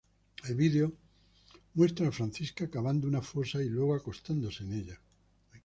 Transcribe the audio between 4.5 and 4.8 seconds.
en